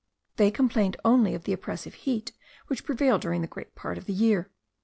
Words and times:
They 0.37 0.49
complained 0.49 0.97
only 1.05 1.35
of 1.35 1.43
the 1.43 1.53
oppressive 1.53 1.93
heat 1.93 2.31
which 2.65 2.83
prevailed 2.85 3.21
during 3.21 3.43
a 3.43 3.47
great 3.47 3.75
part 3.75 3.99
of 3.99 4.05
the 4.05 4.13
year. 4.13 4.49